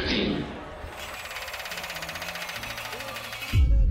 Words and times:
15. 0.00 0.44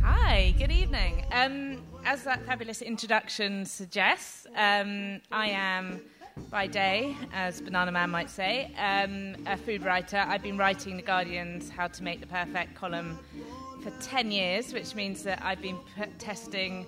Hi, 0.04 0.54
good 0.55 0.71
evening. 0.71 1.25
Um, 1.31 1.81
as 2.05 2.23
that 2.25 2.46
fabulous 2.46 2.84
introduction 2.84 3.66
suggests, 3.66 4.45
um, 4.55 5.20
I 5.31 5.48
am 5.48 6.02
by 6.52 6.68
day, 6.68 7.18
as 7.34 7.59
Banana 7.59 7.91
Man 7.91 8.12
might 8.12 8.30
say, 8.30 8.71
um, 8.77 9.36
a 9.48 9.57
food 9.57 9.84
writer. 9.84 10.18
I've 10.18 10.44
been 10.44 10.59
writing 10.59 10.95
The 10.95 11.02
Guardian's 11.02 11.71
How 11.71 11.88
to 11.88 12.04
Make 12.04 12.22
the 12.22 12.27
Perfect 12.27 12.76
column 12.76 13.17
for 13.81 13.90
10 13.99 14.30
years, 14.30 14.73
which 14.73 14.94
means 14.94 15.23
that 15.23 15.41
I've 15.44 15.62
been 15.63 15.80
p- 15.98 16.03
testing 16.20 16.85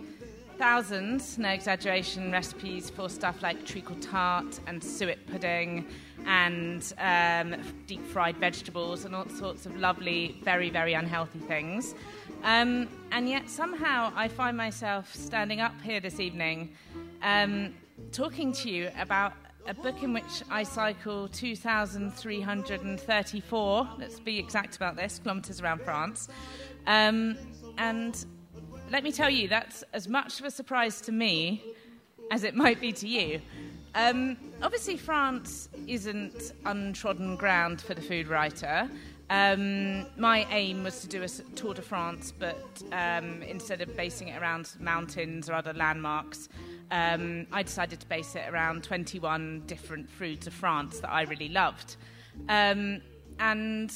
thousands, 0.59 1.39
no 1.39 1.49
exaggeration, 1.49 2.31
recipes 2.31 2.91
for 2.91 3.09
stuff 3.09 3.41
like 3.41 3.65
treacle 3.65 3.95
tart 3.95 4.59
and 4.67 4.83
suet 4.83 5.25
pudding 5.25 5.87
and 6.27 6.93
um, 6.99 7.55
deep 7.87 8.05
fried 8.05 8.37
vegetables 8.37 9.05
and 9.05 9.15
all 9.15 9.27
sorts 9.29 9.65
of 9.65 9.75
lovely, 9.77 10.35
very, 10.43 10.69
very 10.69 10.93
unhealthy 10.93 11.39
things. 11.39 11.95
Um, 12.43 12.89
and 13.11 13.29
yet 13.29 13.49
somehow 13.49 14.11
I 14.15 14.27
find 14.27 14.55
myself 14.55 15.15
standing 15.15 15.61
up 15.61 15.81
here 15.81 15.99
this 15.99 16.19
evening 16.19 16.75
um, 17.23 17.73
talking 18.11 18.53
to 18.53 18.69
you 18.69 18.91
about 18.99 19.33
a 19.67 19.73
book 19.73 20.03
in 20.03 20.13
which 20.13 20.43
I 20.49 20.63
cycle 20.63 21.27
2,334, 21.29 23.89
let's 23.97 24.19
be 24.19 24.39
exact 24.39 24.75
about 24.75 24.95
this, 24.95 25.19
kilometres 25.19 25.61
around 25.61 25.81
France. 25.81 26.29
Um, 26.85 27.37
and 27.77 28.25
let 28.89 29.03
me 29.03 29.11
tell 29.11 29.29
you, 29.29 29.49
that's 29.49 29.83
as 29.93 30.07
much 30.07 30.39
of 30.39 30.45
a 30.45 30.51
surprise 30.51 31.01
to 31.01 31.11
me 31.11 31.61
as 32.31 32.43
it 32.43 32.55
might 32.55 32.79
be 32.79 32.93
to 32.93 33.07
you. 33.07 33.41
Um, 33.95 34.37
obviously, 34.61 34.95
France 34.95 35.69
isn't 35.87 36.53
untrodden 36.65 37.35
ground 37.35 37.81
for 37.81 37.93
the 37.93 38.01
food 38.01 38.27
writer. 38.27 38.89
Um, 39.29 40.05
my 40.17 40.47
aim 40.51 40.83
was 40.83 41.01
to 41.01 41.07
do 41.07 41.23
a 41.23 41.27
Tour 41.27 41.73
de 41.73 41.81
France, 41.81 42.31
but 42.37 42.81
um, 42.91 43.41
instead 43.43 43.81
of 43.81 43.95
basing 43.97 44.29
it 44.29 44.41
around 44.41 44.71
mountains 44.79 45.49
or 45.49 45.53
other 45.53 45.73
landmarks, 45.73 46.47
um, 46.91 47.45
I 47.51 47.63
decided 47.63 47.99
to 47.99 48.07
base 48.07 48.35
it 48.35 48.47
around 48.49 48.83
21 48.83 49.63
different 49.67 50.09
foods 50.09 50.47
of 50.47 50.53
France 50.53 50.99
that 50.99 51.11
I 51.11 51.23
really 51.23 51.49
loved. 51.49 51.97
Um, 52.47 53.01
and, 53.39 53.91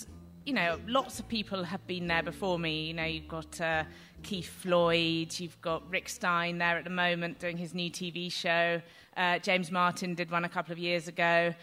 you 0.46 0.54
know, 0.54 0.78
lots 0.88 1.20
of 1.20 1.28
people 1.30 1.64
have 1.64 1.86
been 1.88 2.08
there 2.08 2.24
before 2.24 2.60
me. 2.60 2.88
You 2.88 2.94
know, 2.94 3.06
you've 3.06 3.30
got 3.30 3.62
uh, 3.62 3.86
Keith 4.24 4.50
Floyd, 4.50 5.34
you've 5.40 5.60
got 5.62 5.90
Rick 5.90 6.10
Stein 6.10 6.58
there 6.58 6.78
at 6.78 6.84
the 6.84 6.90
moment 6.90 7.40
doing 7.40 7.58
his 7.58 7.74
new 7.74 7.90
TV 7.90 8.30
show. 8.30 8.82
Uh, 9.16 9.40
James 9.40 9.72
Martin 9.72 10.14
did 10.14 10.30
one 10.30 10.44
a 10.44 10.50
couple 10.50 10.74
of 10.74 10.78
years 10.78 11.08
ago 11.08 11.54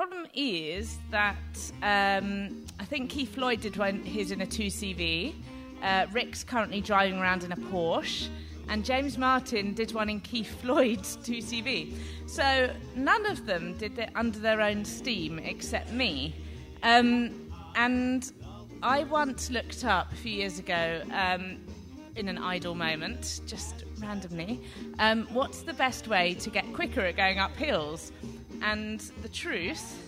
problem 0.00 0.26
is 0.32 0.96
that 1.10 1.36
um, 1.82 2.64
I 2.78 2.86
think 2.86 3.10
Keith 3.10 3.34
Floyd 3.34 3.60
did 3.60 3.76
one, 3.76 4.02
his 4.02 4.30
in 4.30 4.40
a 4.40 4.46
2CV. 4.46 5.34
Uh, 5.82 6.06
Rick's 6.10 6.42
currently 6.42 6.80
driving 6.80 7.18
around 7.18 7.44
in 7.44 7.52
a 7.52 7.56
Porsche. 7.56 8.28
And 8.70 8.82
James 8.82 9.18
Martin 9.18 9.74
did 9.74 9.92
one 9.92 10.08
in 10.08 10.20
Keith 10.20 10.58
Floyd's 10.62 11.18
2CV. 11.18 11.92
So 12.26 12.74
none 12.96 13.26
of 13.26 13.44
them 13.44 13.76
did 13.76 13.98
it 13.98 14.08
under 14.14 14.38
their 14.38 14.62
own 14.62 14.86
steam 14.86 15.38
except 15.38 15.92
me. 15.92 16.34
Um, 16.82 17.52
and 17.74 18.32
I 18.82 19.04
once 19.04 19.50
looked 19.50 19.84
up 19.84 20.10
a 20.12 20.16
few 20.16 20.32
years 20.32 20.58
ago 20.58 21.02
um, 21.12 21.58
in 22.16 22.28
an 22.28 22.38
idle 22.38 22.74
moment, 22.74 23.40
just 23.46 23.84
randomly, 23.98 24.60
um, 24.98 25.26
what's 25.32 25.62
the 25.62 25.72
best 25.72 26.08
way 26.08 26.34
to 26.34 26.50
get 26.50 26.72
quicker 26.72 27.00
at 27.00 27.16
going 27.16 27.38
up 27.38 27.54
hills? 27.56 28.12
And 28.62 29.00
the 29.22 29.28
truth, 29.28 29.98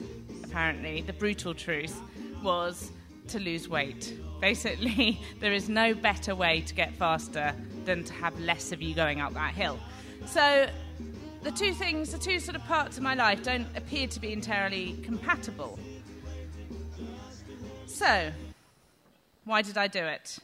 apparently, 0.44 1.00
the 1.02 1.12
brutal 1.12 1.54
truth, 1.54 2.00
was 2.42 2.90
to 3.28 3.38
lose 3.38 3.68
weight. 3.68 4.14
Basically, 4.40 5.20
there 5.40 5.52
is 5.52 5.68
no 5.68 5.94
better 5.94 6.34
way 6.34 6.60
to 6.62 6.74
get 6.74 6.94
faster 6.94 7.54
than 7.84 8.04
to 8.04 8.12
have 8.14 8.38
less 8.40 8.72
of 8.72 8.82
you 8.82 8.94
going 8.94 9.20
up 9.20 9.34
that 9.34 9.54
hill. 9.54 9.78
So, 10.26 10.68
the 11.42 11.50
two 11.50 11.72
things, 11.72 12.12
the 12.12 12.18
two 12.18 12.38
sort 12.38 12.54
of 12.54 12.64
parts 12.64 12.96
of 12.96 13.02
my 13.02 13.14
life 13.14 13.42
don't 13.42 13.66
appear 13.76 14.06
to 14.06 14.20
be 14.20 14.32
entirely 14.32 14.96
compatible. 15.02 15.78
So, 17.86 18.30
why 19.44 19.62
did 19.62 19.76
I 19.76 19.88
do 19.88 20.04
it? 20.04 20.38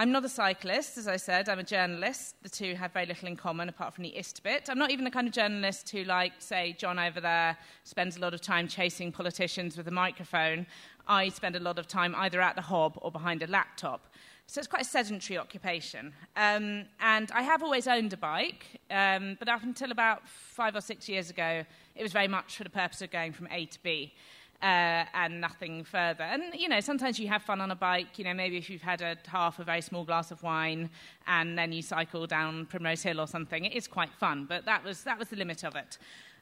I'm 0.00 0.12
not 0.12 0.24
a 0.24 0.30
cyclist, 0.30 0.96
as 0.96 1.06
I 1.06 1.18
said, 1.18 1.50
I'm 1.50 1.58
a 1.58 1.62
journalist. 1.62 2.34
The 2.42 2.48
two 2.48 2.74
have 2.74 2.94
very 2.94 3.04
little 3.04 3.28
in 3.28 3.36
common 3.36 3.68
apart 3.68 3.92
from 3.92 4.04
the 4.04 4.16
ist 4.16 4.42
bit. 4.42 4.70
I'm 4.70 4.78
not 4.78 4.90
even 4.90 5.04
the 5.04 5.10
kind 5.10 5.28
of 5.28 5.34
journalist 5.34 5.90
who, 5.90 6.04
like, 6.04 6.32
say, 6.38 6.74
John 6.78 6.98
over 6.98 7.20
there, 7.20 7.58
spends 7.84 8.16
a 8.16 8.20
lot 8.20 8.32
of 8.32 8.40
time 8.40 8.66
chasing 8.66 9.12
politicians 9.12 9.76
with 9.76 9.86
a 9.88 9.90
microphone. 9.90 10.66
I 11.06 11.28
spend 11.28 11.54
a 11.54 11.60
lot 11.60 11.78
of 11.78 11.86
time 11.86 12.14
either 12.14 12.40
at 12.40 12.56
the 12.56 12.62
hob 12.62 12.98
or 13.02 13.12
behind 13.12 13.42
a 13.42 13.46
laptop. 13.48 14.06
So 14.46 14.58
it's 14.60 14.68
quite 14.68 14.80
a 14.80 14.86
sedentary 14.86 15.36
occupation. 15.36 16.14
Um, 16.34 16.86
and 17.00 17.30
I 17.32 17.42
have 17.42 17.62
always 17.62 17.86
owned 17.86 18.14
a 18.14 18.16
bike, 18.16 18.80
um, 18.90 19.36
but 19.38 19.50
up 19.50 19.62
until 19.64 19.92
about 19.92 20.26
five 20.26 20.74
or 20.74 20.80
six 20.80 21.10
years 21.10 21.28
ago, 21.28 21.62
it 21.94 22.02
was 22.02 22.12
very 22.12 22.26
much 22.26 22.56
for 22.56 22.64
the 22.64 22.70
purpose 22.70 23.02
of 23.02 23.10
going 23.10 23.34
from 23.34 23.48
A 23.50 23.66
to 23.66 23.82
B 23.82 24.14
uh, 24.62 25.04
and 25.14 25.40
nothing 25.40 25.84
further. 25.84 26.24
And, 26.24 26.54
you 26.54 26.68
know, 26.68 26.80
sometimes 26.80 27.18
you 27.18 27.28
have 27.28 27.42
fun 27.42 27.60
on 27.60 27.70
a 27.70 27.76
bike. 27.76 28.18
You 28.18 28.24
know, 28.24 28.34
maybe 28.34 28.56
if 28.56 28.68
you've 28.68 28.82
had 28.82 29.00
a 29.00 29.16
half 29.26 29.58
a 29.58 29.64
very 29.64 29.80
small 29.80 30.04
glass 30.04 30.30
of 30.30 30.42
wine 30.42 30.90
and 31.26 31.56
then 31.58 31.72
you 31.72 31.82
cycle 31.82 32.26
down 32.26 32.66
Primrose 32.66 33.02
Hill 33.02 33.20
or 33.20 33.26
something, 33.26 33.64
it 33.64 33.72
is 33.72 33.88
quite 33.88 34.12
fun. 34.12 34.44
But 34.44 34.64
that 34.66 34.84
was, 34.84 35.02
that 35.04 35.18
was 35.18 35.28
the 35.28 35.36
limit 35.36 35.64
of 35.64 35.76
it. 35.76 35.98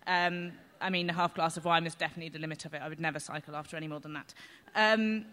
Um, 0.07 0.53
I 0.81 0.91
mean, 0.91 1.11
a 1.11 1.13
half 1.13 1.35
glass 1.35 1.57
of 1.57 1.65
wine 1.65 1.85
was 1.85 1.95
definitely 1.95 2.31
the 2.31 2.39
limit 2.39 2.65
of 2.65 2.75
it. 2.75 2.83
I 2.83 2.89
would 2.89 3.01
never 3.01 3.19
cycle 3.19 3.55
after 3.55 3.77
any 3.77 3.89
more 3.89 4.01
than 4.01 4.15
that. 4.15 4.35
Um, 4.75 5.25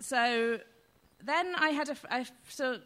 so 0.00 0.58
then 1.22 1.54
I 1.56 1.70
had 1.70 1.88
a, 1.88 2.26
so 2.48 2.80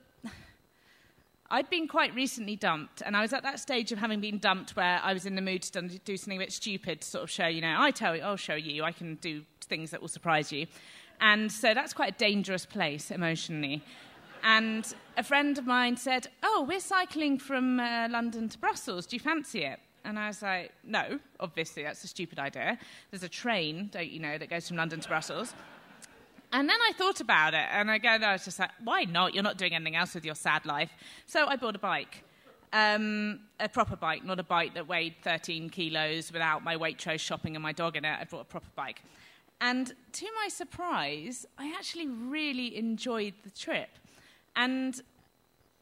I'd 1.51 1.71
been 1.71 1.89
quite 1.89 2.15
recently 2.15 2.57
dumped, 2.57 3.03
and 3.05 3.17
I 3.17 3.23
was 3.23 3.33
at 3.33 3.43
that 3.43 3.59
stage 3.59 3.91
of 3.91 3.99
having 3.99 4.21
been 4.21 4.39
dumped 4.39 4.77
where 4.77 5.01
I 5.03 5.15
was 5.15 5.25
in 5.25 5.35
the 5.35 5.41
mood 5.41 5.63
to 5.63 5.81
do 5.81 6.17
something 6.19 6.37
a 6.37 6.41
bit 6.45 6.53
stupid 6.53 7.01
to 7.01 7.09
sort 7.09 7.25
of 7.25 7.31
show, 7.31 7.47
you 7.47 7.63
know, 7.63 7.75
I 7.79 7.91
tell 7.91 8.15
you, 8.15 8.23
I'll 8.23 8.37
show 8.37 8.55
you, 8.55 8.85
I 8.85 8.93
can 8.93 9.15
do 9.17 9.43
things 9.63 9.91
that 9.93 10.01
will 10.03 10.09
surprise 10.09 10.53
you. 10.53 10.67
And 11.21 11.51
so 11.51 11.73
that's 11.73 11.95
quite 11.95 12.15
a 12.15 12.19
dangerous 12.19 12.67
place 12.67 13.11
emotionally. 13.11 13.83
And 14.45 14.93
a 15.17 15.23
friend 15.23 15.57
of 15.59 15.67
mine 15.67 15.97
said, 15.97 16.29
Oh, 16.43 16.65
we're 16.69 16.81
cycling 16.81 17.39
from 17.39 17.81
uh, 17.81 18.09
London 18.11 18.49
to 18.51 18.59
Brussels. 18.59 19.07
Do 19.07 19.17
you 19.17 19.21
fancy 19.21 19.65
it? 19.65 19.81
And 20.05 20.19
I 20.19 20.29
was 20.29 20.43
like, 20.43 20.73
No, 20.85 21.19
obviously, 21.41 21.83
that's 21.83 22.05
a 22.05 22.09
stupid 22.09 22.39
idea. 22.39 22.79
There's 23.11 23.25
a 23.25 23.29
train, 23.29 23.89
don't 23.91 24.11
you 24.11 24.21
know, 24.21 24.39
that 24.39 24.49
goes 24.49 24.69
from 24.69 24.77
London 24.77 25.01
to 25.01 25.09
Brussels. 25.09 25.55
And 26.53 26.69
then 26.69 26.79
I 26.81 26.93
thought 26.93 27.21
about 27.21 27.53
it, 27.53 27.67
and 27.71 27.91
again, 27.91 28.25
I 28.25 28.33
was 28.33 28.45
just 28.45 28.59
like, 28.59 28.71
why 28.83 29.05
not? 29.05 29.35
You're 29.35 29.43
not 29.43 29.59
doing 29.59 29.75
anything 29.75 29.97
else 29.97 30.15
with 30.15 30.25
your 30.25 30.35
sad 30.35 30.65
life. 30.65 30.91
So 31.27 31.47
I 31.47 31.57
bought 31.57 31.77
a 31.77 31.79
bike. 31.79 32.25
Um, 32.73 33.41
a 33.61 33.69
proper 33.69 33.97
bike, 33.97 34.25
not 34.25 34.39
a 34.39 34.43
bike 34.43 34.75
that 34.75 34.89
weighed 34.89 35.15
13 35.23 35.71
kilos 35.71 36.33
without 36.33 36.63
my 36.65 36.77
Waitrose 36.77 37.21
shopping 37.21 37.55
and 37.55 37.63
my 37.63 37.73
dog 37.73 37.97
in 37.97 38.05
it. 38.05 38.19
I 38.21 38.25
bought 38.25 38.43
a 38.43 38.45
proper 38.45 38.69
bike. 38.77 39.03
And 39.61 39.93
to 40.13 40.27
my 40.43 40.49
surprise, 40.49 41.47
I 41.59 41.73
actually 41.77 42.09
really 42.09 42.77
enjoyed 42.77 43.35
the 43.43 43.51
trip. 43.51 43.89
And 44.57 45.01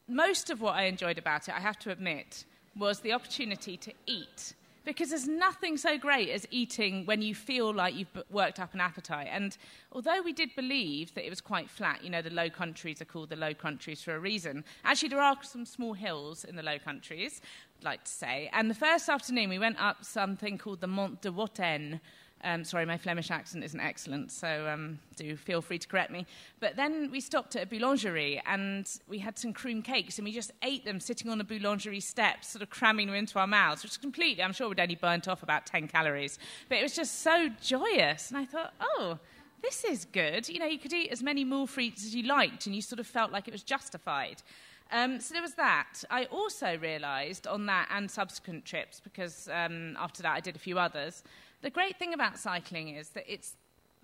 most 0.07 0.49
of 0.49 0.61
what 0.61 0.75
I 0.75 0.83
enjoyed 0.83 1.17
about 1.17 1.47
it, 1.47 1.55
I 1.55 1.59
have 1.59 1.77
to 1.79 1.91
admit, 1.91 2.45
was 2.75 2.99
the 3.01 3.13
opportunity 3.13 3.77
to 3.77 3.93
eat 4.05 4.53
because 4.87 5.09
there's 5.09 5.27
nothing 5.27 5.77
so 5.77 5.97
great 5.97 6.29
as 6.29 6.47
eating 6.49 7.05
when 7.05 7.21
you 7.21 7.35
feel 7.35 7.73
like 7.73 7.93
you've 7.93 8.07
worked 8.31 8.59
up 8.59 8.73
an 8.73 8.79
appetite. 8.79 9.27
And 9.29 9.57
although 9.91 10.21
we 10.21 10.31
did 10.31 10.55
believe 10.55 11.13
that 11.13 11.25
it 11.25 11.29
was 11.29 11.41
quite 11.41 11.69
flat, 11.69 12.03
you 12.03 12.09
know, 12.09 12.21
the 12.21 12.29
low 12.29 12.49
countries 12.49 13.01
are 13.01 13.05
called 13.05 13.29
the 13.29 13.35
low 13.35 13.53
countries 13.53 14.01
for 14.01 14.15
a 14.15 14.19
reason. 14.19 14.63
Actually, 14.85 15.09
there 15.09 15.21
are 15.21 15.37
some 15.43 15.65
small 15.65 15.93
hills 15.93 16.45
in 16.45 16.55
the 16.55 16.63
low 16.63 16.79
countries, 16.79 17.41
I'd 17.79 17.83
like 17.83 18.05
to 18.05 18.11
say. 18.11 18.49
And 18.53 18.69
the 18.69 18.75
first 18.75 19.09
afternoon, 19.09 19.49
we 19.49 19.59
went 19.59 19.79
up 19.79 20.05
something 20.05 20.57
called 20.57 20.79
the 20.79 20.87
Mont 20.87 21.21
de 21.21 21.31
Watten 21.31 21.99
um, 22.43 22.63
sorry, 22.63 22.85
my 22.85 22.97
Flemish 22.97 23.31
accent 23.31 23.63
isn't 23.63 23.79
excellent, 23.79 24.31
so 24.31 24.67
um, 24.67 24.99
do 25.15 25.35
feel 25.35 25.61
free 25.61 25.79
to 25.79 25.87
correct 25.87 26.11
me. 26.11 26.25
But 26.59 26.75
then 26.75 27.09
we 27.11 27.19
stopped 27.19 27.55
at 27.55 27.63
a 27.63 27.65
boulangerie 27.65 28.41
and 28.45 28.87
we 29.07 29.19
had 29.19 29.37
some 29.39 29.53
cream 29.53 29.81
cakes 29.81 30.17
and 30.19 30.25
we 30.25 30.31
just 30.31 30.51
ate 30.61 30.85
them 30.85 30.99
sitting 30.99 31.31
on 31.31 31.37
the 31.37 31.43
boulangerie 31.43 32.01
steps, 32.01 32.49
sort 32.49 32.61
of 32.61 32.69
cramming 32.69 33.07
them 33.07 33.15
into 33.15 33.39
our 33.39 33.47
mouths, 33.47 33.83
which 33.83 33.99
completely, 33.99 34.43
I'm 34.43 34.53
sure 34.53 34.69
we'd 34.69 34.79
only 34.79 34.95
burnt 34.95 35.27
off 35.27 35.41
about 35.41 35.65
10 35.65 35.87
calories. 35.87 36.37
But 36.69 36.77
it 36.77 36.83
was 36.83 36.95
just 36.95 37.21
so 37.21 37.49
joyous. 37.61 38.29
And 38.29 38.37
I 38.37 38.45
thought, 38.45 38.73
oh, 38.79 39.17
this 39.61 39.83
is 39.83 40.05
good. 40.05 40.47
You 40.47 40.59
know, 40.59 40.67
you 40.67 40.77
could 40.77 40.93
eat 40.93 41.11
as 41.11 41.23
many 41.23 41.43
moules 41.43 41.71
frites 41.71 42.05
as 42.05 42.13
you 42.13 42.23
liked 42.23 42.67
and 42.67 42.75
you 42.75 42.81
sort 42.81 42.99
of 42.99 43.07
felt 43.07 43.31
like 43.31 43.47
it 43.47 43.51
was 43.51 43.63
justified. 43.63 44.43
Um, 44.91 45.19
so 45.19 45.33
there 45.33 45.41
was 45.41 45.55
that. 45.55 46.03
I 46.09 46.25
also 46.25 46.77
realised 46.77 47.47
on 47.47 47.65
that 47.65 47.89
and 47.91 48.09
subsequent 48.09 48.65
trips, 48.65 49.01
because 49.01 49.49
um, 49.51 49.97
after 49.99 50.23
that 50.23 50.33
I 50.33 50.39
did 50.39 50.55
a 50.55 50.59
few 50.59 50.79
others, 50.79 51.23
the 51.61 51.69
great 51.69 51.97
thing 51.97 52.13
about 52.13 52.37
cycling 52.37 52.89
is 52.89 53.09
that 53.09 53.25
it's, 53.27 53.55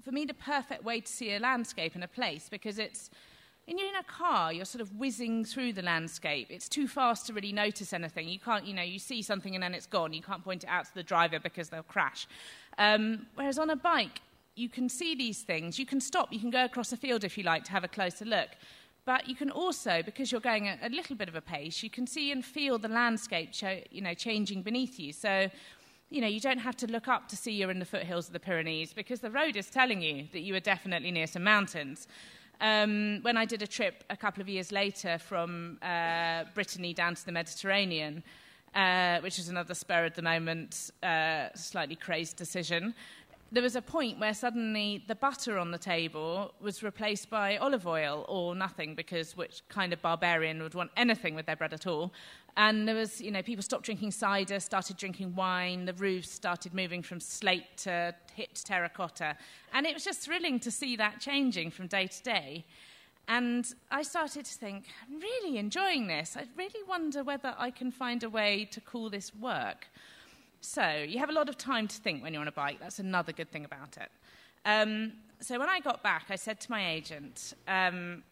for 0.02 0.12
me, 0.12 0.26
the 0.26 0.34
perfect 0.34 0.84
way 0.84 1.00
to 1.00 1.08
see 1.12 1.34
a 1.34 1.40
landscape 1.40 1.96
and 1.96 2.04
a 2.04 2.08
place 2.08 2.50
because 2.50 2.80
it's, 2.80 3.10
when 3.66 3.78
you're 3.78 3.88
in 3.88 3.96
a 3.96 4.04
car, 4.04 4.52
you're 4.52 4.66
sort 4.66 4.82
of 4.82 4.96
whizzing 4.96 5.46
through 5.46 5.74
the 5.74 5.82
landscape. 5.82 6.48
It's 6.50 6.68
too 6.68 6.88
fast 6.88 7.28
to 7.28 7.34
really 7.34 7.54
notice 7.54 7.94
anything. 7.94 8.28
You 8.28 8.40
can't, 8.40 8.66
you 8.66 8.74
know, 8.74 8.82
you 8.82 9.00
see 9.00 9.22
something 9.22 9.56
and 9.56 9.64
then 9.64 9.74
it's 9.74 9.86
gone. 9.86 10.12
You 10.12 10.22
can't 10.22 10.44
point 10.44 10.64
it 10.64 10.70
out 10.70 10.86
to 10.86 10.94
the 10.94 11.04
driver 11.04 11.40
because 11.40 11.70
they'll 11.70 11.84
crash. 11.84 12.28
Um, 12.78 13.28
whereas 13.36 13.58
on 13.58 13.70
a 13.70 13.76
bike, 13.76 14.22
you 14.56 14.68
can 14.68 14.90
see 14.90 15.16
these 15.16 15.42
things. 15.42 15.80
You 15.80 15.86
can 15.86 16.02
stop. 16.02 16.34
You 16.34 16.40
can 16.40 16.50
go 16.50 16.66
across 16.66 16.92
a 16.92 16.98
field 16.98 17.24
if 17.24 17.38
you 17.38 17.44
like 17.44 17.64
to 17.66 17.72
have 17.72 17.84
a 17.84 17.88
closer 17.88 18.26
look. 18.26 18.50
But 19.06 19.28
you 19.28 19.36
can 19.36 19.50
also, 19.50 20.02
because 20.04 20.32
you're 20.32 20.42
going 20.42 20.68
at 20.68 20.80
a 20.82 20.94
little 20.94 21.16
bit 21.16 21.28
of 21.28 21.36
a 21.36 21.42
pace, 21.42 21.84
you 21.84 21.90
can 21.90 22.08
see 22.08 22.32
and 22.32 22.44
feel 22.44 22.78
the 22.78 22.88
landscape 22.88 23.52
you 23.92 24.02
know, 24.02 24.14
changing 24.14 24.62
beneath 24.62 25.00
you. 25.00 25.12
So, 25.12 25.50
you 26.10 26.22
know, 26.22 26.28
you 26.28 26.40
don't 26.40 26.60
have 26.60 26.76
to 26.78 26.88
look 26.88 27.08
up 27.08 27.28
to 27.30 27.36
see 27.36 27.52
you're 27.52 27.72
in 27.72 27.80
the 27.80 27.86
foothills 27.86 28.28
of 28.28 28.34
the 28.34 28.40
Pyrenees 28.40 28.94
because 28.94 29.20
the 29.20 29.32
road 29.32 29.56
is 29.56 29.70
telling 29.70 30.02
you 30.02 30.28
that 30.32 30.42
you 30.42 30.56
are 30.56 30.60
definitely 30.60 31.12
near 31.12 31.28
some 31.28 31.44
mountains. 31.44 32.08
Um, 32.62 33.20
when 33.24 33.36
I 33.36 33.46
did 33.46 33.62
a 33.62 33.68
trip 33.68 34.04
a 34.10 34.16
couple 34.16 34.42
of 34.42 34.48
years 34.48 34.72
later 34.72 35.18
from 35.18 35.80
uh, 35.82 36.46
Brittany 36.54 36.94
down 36.94 37.16
to 37.16 37.26
the 37.26 37.32
Mediterranean, 37.32 38.24
uh, 38.76 39.20
which 39.20 39.38
is 39.40 39.50
another 39.50 39.74
spur 39.74 40.06
of 40.06 40.16
the 40.16 40.22
moment, 40.22 40.92
uh, 41.02 41.50
slightly 41.56 41.96
crazed 41.96 42.38
decision, 42.38 42.96
there 43.54 43.62
was 43.62 43.76
a 43.76 43.82
point 43.82 44.20
where 44.20 44.34
suddenly 44.34 45.04
the 45.08 45.14
butter 45.14 45.60
on 45.60 45.70
the 45.70 45.78
table 45.78 46.56
was 46.60 46.82
replaced 46.82 47.30
by 47.30 47.56
olive 47.58 47.86
oil 47.86 48.26
or 48.28 48.56
nothing 48.56 48.96
because 48.96 49.38
which 49.38 49.62
kind 49.70 49.94
of 49.94 50.02
barbarian 50.02 50.62
would 50.64 50.74
want 50.74 50.90
anything 50.98 51.36
with 51.36 51.46
their 51.46 51.56
bread 51.56 51.72
at 51.72 51.86
all 51.86 52.12
and 52.58 52.88
there 52.88 52.96
was 52.96 53.22
you 53.22 53.30
know 53.30 53.44
people 53.44 53.62
stopped 53.62 53.86
drinking 53.86 54.10
cider 54.10 54.60
started 54.60 54.98
drinking 54.98 55.36
wine 55.36 55.86
the 55.86 55.94
roofs 55.94 56.32
started 56.32 56.74
moving 56.74 57.04
from 57.04 57.20
slate 57.20 57.78
to 57.78 58.14
hit 58.34 58.56
terracotta 58.66 59.38
and 59.72 59.86
it 59.86 59.94
was 59.94 60.04
just 60.04 60.22
thrilling 60.22 60.60
to 60.60 60.72
see 60.72 60.96
that 60.96 61.20
changing 61.20 61.70
from 61.70 61.86
day 61.86 62.08
to 62.08 62.24
day 62.24 62.66
and 63.28 63.74
I 63.90 64.04
started 64.04 64.44
to 64.44 64.54
think, 64.54 64.84
I'm 65.08 65.18
really 65.18 65.58
enjoying 65.58 66.08
this. 66.08 66.36
I 66.38 66.46
really 66.58 66.84
wonder 66.88 67.24
whether 67.24 67.56
I 67.58 67.72
can 67.72 67.90
find 67.90 68.22
a 68.22 68.30
way 68.30 68.68
to 68.72 68.82
call 68.82 69.10
this 69.10 69.34
work. 69.34 69.88
So 70.66 71.06
you 71.06 71.20
have 71.20 71.30
a 71.30 71.34
lot 71.34 71.50
of 71.50 71.58
time 71.58 71.90
to 71.90 71.98
think 71.98 72.24
when 72.24 72.34
you're 72.34 72.42
on 72.42 72.48
a 72.48 72.54
bike. 72.54 72.78
That's 72.80 73.00
another 73.00 73.34
good 73.34 73.52
thing 73.52 73.66
about 73.66 73.98
it. 73.98 74.10
Um, 74.64 75.12
so 75.42 75.60
when 75.60 75.68
I 75.68 75.82
got 75.82 76.02
back, 76.02 76.28
I 76.30 76.38
said 76.38 76.62
to 76.62 76.72
my 76.72 76.90
agent, 76.90 77.54
um, 77.68 78.24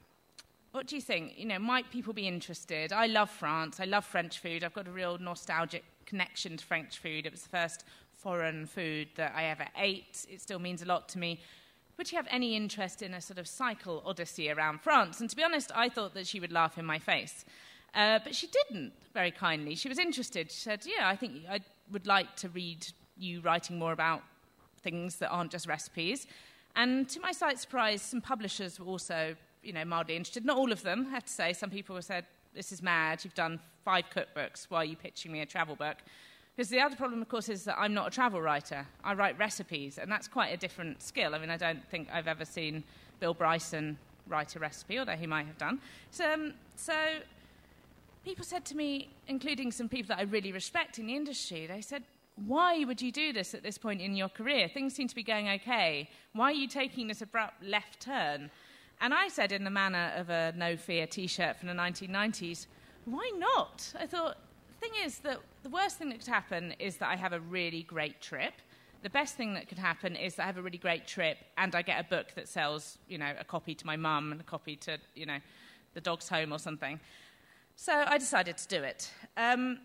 "What 0.72 0.88
do 0.88 0.95
you 0.95 1.01
think? 1.01 1.38
You 1.38 1.45
know, 1.45 1.60
might 1.60 1.92
people 1.92 2.13
be 2.13 2.30
interested? 2.30 2.94
I 2.94 3.07
love 3.07 3.30
France. 3.30 3.81
I 3.81 3.83
love 3.83 4.06
French 4.06 4.39
food. 4.39 4.63
I've 4.63 4.74
got 4.74 4.88
a 4.88 4.92
real 4.92 5.18
nostalgic 5.18 5.83
connection 6.06 6.56
to 6.56 6.66
French 6.66 7.00
food. 7.00 7.25
It 7.25 7.33
was 7.33 7.44
the 7.44 7.50
first 7.50 7.83
foreign 8.13 8.66
food 8.66 9.10
that 9.16 9.34
I 9.36 9.45
ever 9.45 9.68
ate. 9.75 10.25
It 10.30 10.39
still 10.39 10.60
means 10.60 10.81
a 10.81 10.86
lot 10.86 11.10
to 11.10 11.19
me." 11.19 11.42
Would 11.98 12.13
you 12.13 12.16
have 12.16 12.27
any 12.31 12.56
interest 12.56 13.01
in 13.01 13.13
a 13.13 13.19
sort 13.19 13.39
of 13.39 13.48
cycle 13.48 14.01
odyssey 14.06 14.50
around 14.50 14.80
France? 14.81 15.19
And 15.19 15.30
to 15.30 15.36
be 15.36 15.44
honest, 15.44 15.69
I 15.75 15.89
thought 15.89 16.13
that 16.13 16.25
she 16.25 16.39
would 16.39 16.51
laugh 16.51 16.77
in 16.77 16.86
my 16.86 16.98
face. 16.98 17.44
Uh, 17.94 18.19
but 18.24 18.34
she 18.34 18.48
didn't 18.48 18.94
very 19.13 19.31
kindly. 19.31 19.75
She 19.75 19.89
was 19.89 20.00
interested. 20.00 20.50
She 20.50 20.62
said, 20.62 20.86
Yeah, 20.86 21.10
I 21.10 21.16
think 21.16 21.44
I'd 21.50 21.66
would 21.92 22.08
like 22.08 22.36
to 22.38 22.50
read 22.50 22.88
you 23.18 23.42
writing 23.42 23.78
more 23.78 23.92
about 23.92 24.24
things 24.82 25.18
that 25.18 25.30
aren't 25.30 25.52
just 25.52 25.68
recipes. 25.68 26.28
And 26.76 27.08
to 27.10 27.20
my 27.20 27.32
slight 27.32 27.60
surprise, 27.60 28.02
some 28.02 28.22
publishers 28.22 28.80
were 28.80 28.86
also, 28.86 29.36
you 29.62 29.74
know, 29.74 29.86
mildly 29.86 30.16
interested. 30.16 30.46
Not 30.46 30.58
all 30.58 30.72
of 30.72 30.84
them, 30.84 31.08
I 31.10 31.12
have 31.12 31.26
to 31.26 31.32
say. 31.32 31.54
Some 31.54 31.70
people 31.70 32.02
said, 32.02 32.26
"This 32.54 32.72
is 32.72 32.82
mad. 32.82 33.24
You've 33.24 33.36
done 33.36 33.60
five 33.84 34.06
cookbooks. 34.10 34.66
Why 34.70 34.80
are 34.80 34.86
you 34.86 34.96
pitching 34.96 35.32
me 35.32 35.42
a 35.42 35.46
travel 35.46 35.76
book?" 35.76 35.98
Because 36.56 36.70
the 36.70 36.82
other 36.82 36.96
problem, 36.96 37.22
of 37.22 37.30
course, 37.30 37.50
is 37.50 37.64
that 37.64 37.78
I'm 37.80 37.94
not 37.94 38.08
a 38.08 38.12
travel 38.12 38.42
writer. 38.42 38.86
I 39.04 39.14
write 39.14 39.38
recipes, 39.40 39.98
and 39.98 40.12
that's 40.12 40.28
quite 40.28 40.54
a 40.54 40.58
different 40.58 41.02
skill. 41.02 41.34
I 41.34 41.40
mean, 41.40 41.50
I 41.50 41.58
don't 41.58 41.88
think 41.90 42.10
I've 42.12 42.28
ever 42.28 42.46
seen 42.46 42.84
Bill 43.20 43.34
Bryson 43.34 43.98
write 44.28 44.56
a 44.56 44.60
recipe, 44.60 45.00
although 45.00 45.16
he 45.16 45.28
might 45.28 45.48
have 45.48 45.58
done. 45.58 45.80
So, 46.12 46.34
um, 46.34 46.54
so 46.76 46.94
people 48.24 48.46
said 48.46 48.66
to 48.66 48.78
me, 48.78 49.14
including 49.28 49.72
some 49.72 49.90
people 49.90 50.10
that 50.10 50.20
I 50.20 50.24
really 50.24 50.52
respect 50.52 51.00
in 51.00 51.08
the 51.08 51.16
industry, 51.16 51.68
they 51.68 51.82
said, 51.82 52.04
why 52.36 52.84
would 52.86 53.02
you 53.02 53.12
do 53.12 53.34
this 53.34 53.54
at 53.54 53.64
this 53.64 53.78
point 53.78 54.02
in 54.02 54.16
your 54.16 54.30
career? 54.30 54.68
Things 54.68 54.94
seem 54.94 55.08
to 55.08 55.16
be 55.16 55.24
going 55.24 55.50
okay. 55.50 56.10
Why 56.34 56.46
are 56.46 56.56
you 56.56 56.68
taking 56.68 57.08
this 57.08 57.22
abrupt 57.22 57.64
left 57.64 58.00
turn? 58.00 58.50
And 59.02 59.14
I 59.14 59.28
said, 59.28 59.52
in 59.52 59.64
the 59.64 59.70
manner 59.70 60.14
of 60.16 60.30
a 60.30 60.54
no 60.56 60.78
fear 60.78 61.08
t 61.08 61.28
shirt 61.28 61.58
from 61.58 61.68
the 61.68 61.74
1990s, 61.74 62.68
why 63.06 63.32
not? 63.38 63.94
I 64.00 64.06
thought, 64.06 64.38
the 64.68 64.88
thing 64.88 64.92
is 65.04 65.20
that 65.20 65.40
the 65.64 65.70
worst 65.70 65.98
thing 65.98 66.10
that 66.10 66.20
could 66.20 66.28
happen 66.28 66.74
is 66.80 66.98
that 66.98 67.10
I 67.10 67.16
have 67.16 67.34
a 67.34 67.40
really 67.40 67.84
great 67.84 68.22
trip. 68.22 68.54
The 69.04 69.10
best 69.10 69.36
thing 69.36 69.56
that 69.56 69.68
could 69.68 69.80
happen 69.80 70.16
is 70.16 70.36
that 70.36 70.44
I 70.44 70.46
have 70.46 70.58
a 70.58 70.62
really 70.62 70.78
great 70.78 71.08
trip 71.08 71.38
and 71.58 71.74
I 71.76 71.82
get 71.82 72.00
a 72.00 72.08
book 72.08 72.34
that 72.36 72.48
sells, 72.48 73.00
you 73.08 73.18
know, 73.18 73.34
a 73.40 73.44
copy 73.44 73.74
to 73.74 73.86
my 73.86 73.96
mum 73.96 74.32
and 74.32 74.42
a 74.42 74.44
copy 74.44 74.76
to, 74.78 75.00
you 75.16 75.26
know, 75.26 75.40
the 75.96 76.02
dog's 76.02 76.30
home 76.30 76.54
or 76.54 76.60
something. 76.60 77.00
So 77.81 78.04
I 78.06 78.19
decided 78.19 78.57
to 78.57 78.68
do 78.68 78.83
it. 78.83 79.10
Um, 79.38 79.80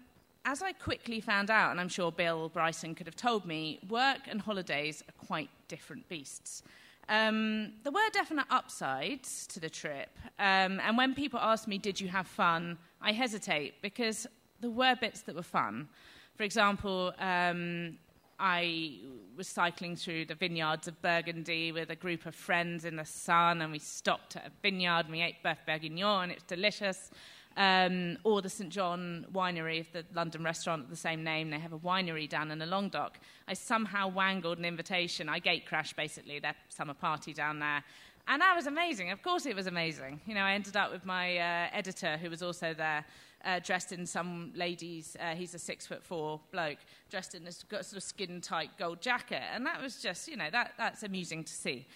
as 0.44 0.60
I 0.60 0.72
quickly 0.72 1.18
found 1.18 1.50
out, 1.50 1.70
and 1.70 1.80
I'm 1.80 1.88
sure 1.88 2.12
Bill 2.12 2.50
Bryson 2.50 2.94
could 2.94 3.06
have 3.06 3.16
told 3.16 3.46
me, 3.46 3.80
work 3.88 4.18
and 4.28 4.38
holidays 4.38 5.02
are 5.08 5.26
quite 5.26 5.48
different 5.66 6.06
beasts. 6.06 6.62
Um, 7.08 7.72
there 7.84 7.92
were 7.92 8.10
definite 8.12 8.44
upsides 8.50 9.46
to 9.46 9.60
the 9.60 9.70
trip. 9.70 10.10
Um, 10.38 10.78
and 10.84 10.98
when 10.98 11.14
people 11.14 11.40
ask 11.40 11.66
me, 11.66 11.78
Did 11.78 11.98
you 11.98 12.08
have 12.08 12.26
fun? 12.26 12.76
I 13.00 13.12
hesitate 13.12 13.80
because 13.80 14.26
there 14.60 14.68
were 14.68 14.94
bits 14.94 15.22
that 15.22 15.34
were 15.34 15.42
fun. 15.42 15.88
For 16.34 16.42
example, 16.42 17.14
um, 17.18 17.96
I 18.38 18.98
was 19.38 19.48
cycling 19.48 19.96
through 19.96 20.26
the 20.26 20.34
vineyards 20.34 20.86
of 20.86 21.00
Burgundy 21.00 21.72
with 21.72 21.88
a 21.88 21.96
group 21.96 22.26
of 22.26 22.34
friends 22.34 22.84
in 22.84 22.96
the 22.96 23.06
sun, 23.06 23.62
and 23.62 23.72
we 23.72 23.78
stopped 23.78 24.36
at 24.36 24.48
a 24.48 24.50
vineyard 24.60 25.06
and 25.06 25.12
we 25.12 25.22
ate 25.22 25.42
Boeuf 25.42 25.64
Bourguignon, 25.66 26.24
and 26.24 26.32
it 26.32 26.34
was 26.34 26.44
delicious 26.44 27.10
um, 27.56 28.18
or 28.24 28.42
the 28.42 28.48
St 28.48 28.70
John 28.70 29.26
Winery, 29.32 29.80
of 29.80 29.92
the 29.92 30.04
London 30.14 30.42
restaurant 30.42 30.84
of 30.84 30.90
the 30.90 30.96
same 30.96 31.24
name. 31.24 31.50
They 31.50 31.58
have 31.58 31.72
a 31.72 31.78
winery 31.78 32.28
down 32.28 32.50
in 32.50 32.58
the 32.58 32.66
Languedoc. 32.66 33.18
I 33.48 33.54
somehow 33.54 34.08
wangled 34.08 34.58
an 34.58 34.64
invitation. 34.64 35.28
I 35.28 35.38
gate 35.38 35.66
crashed 35.66 35.96
basically 35.96 36.38
their 36.38 36.54
summer 36.68 36.94
party 36.94 37.32
down 37.32 37.58
there. 37.58 37.82
And 38.28 38.42
that 38.42 38.56
was 38.56 38.66
amazing. 38.66 39.10
Of 39.12 39.22
course, 39.22 39.46
it 39.46 39.54
was 39.54 39.68
amazing. 39.68 40.20
You 40.26 40.34
know, 40.34 40.42
I 40.42 40.52
ended 40.52 40.76
up 40.76 40.92
with 40.92 41.06
my 41.06 41.38
uh, 41.38 41.68
editor, 41.72 42.16
who 42.16 42.28
was 42.28 42.42
also 42.42 42.74
there, 42.74 43.04
uh, 43.44 43.60
dressed 43.60 43.92
in 43.92 44.04
some 44.04 44.52
ladies. 44.54 45.16
Uh, 45.20 45.34
he's 45.34 45.54
a 45.54 45.58
six 45.58 45.86
foot 45.86 46.02
four 46.02 46.40
bloke, 46.50 46.78
dressed 47.08 47.36
in 47.36 47.44
this 47.44 47.64
sort 47.70 47.92
of 47.92 48.02
skin 48.02 48.40
tight 48.40 48.70
gold 48.78 49.00
jacket, 49.00 49.42
and 49.54 49.64
that 49.64 49.80
was 49.80 50.02
just, 50.02 50.26
you 50.26 50.36
know, 50.36 50.50
that, 50.50 50.72
that's 50.76 51.04
amusing 51.04 51.44
to 51.44 51.52
see. 51.52 51.86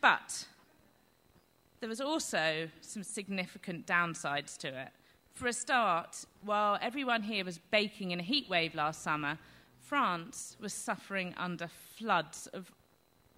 But 0.00 0.46
there 1.80 1.88
was 1.88 2.00
also 2.00 2.68
some 2.80 3.02
significant 3.02 3.86
downsides 3.86 4.56
to 4.58 4.68
it. 4.68 4.88
For 5.34 5.48
a 5.48 5.52
start, 5.52 6.24
while 6.42 6.78
everyone 6.80 7.22
here 7.22 7.44
was 7.44 7.58
baking 7.70 8.12
in 8.12 8.20
a 8.20 8.22
heat 8.22 8.48
wave 8.48 8.74
last 8.74 9.02
summer, 9.02 9.38
France 9.78 10.56
was 10.60 10.72
suffering 10.72 11.34
under 11.36 11.68
floods 11.68 12.46
of 12.48 12.72